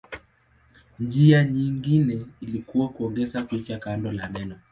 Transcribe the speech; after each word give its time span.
Njia 0.99 1.43
nyingine 1.43 2.25
ilikuwa 2.41 2.89
kuongeza 2.89 3.41
picha 3.41 3.79
kando 3.79 4.11
la 4.11 4.29
maneno. 4.29 4.55